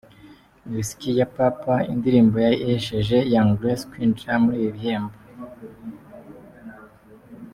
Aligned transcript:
Whisky 0.71 1.11
ya 1.19 1.27
Papa, 1.37 1.75
indirimbo 1.93 2.37
yahesheje 2.45 3.17
Young 3.33 3.51
Grace 3.59 3.87
kwinjira 3.91 4.33
muri 4.43 4.57
ibi 4.59 4.75
bihembo. 4.75 5.15